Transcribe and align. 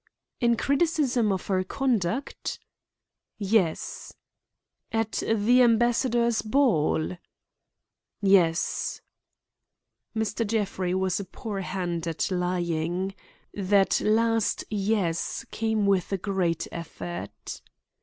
"In 0.39 0.57
criticism 0.57 1.31
of 1.31 1.45
her 1.45 1.63
conduct?" 1.63 2.57
"Yes." 3.37 4.11
"At 4.91 5.21
the 5.31 5.61
ambassador's 5.61 6.41
ball?" 6.41 7.17
"Yes." 8.19 9.01
Mr. 10.15 10.47
Jeffrey 10.47 10.95
was 10.95 11.19
a 11.19 11.25
poor 11.25 11.59
hand 11.61 12.07
at 12.07 12.31
lying. 12.31 13.13
That 13.53 14.01
last 14.03 14.63
"yes" 14.71 15.45
came 15.51 15.85
with 15.85 16.19
great 16.23 16.65
effort. 16.71 17.61